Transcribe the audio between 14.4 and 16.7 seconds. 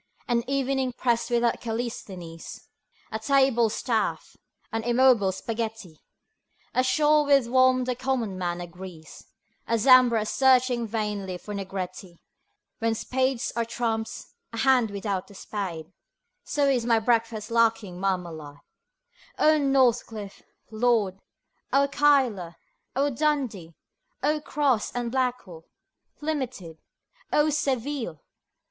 a hand without a spade So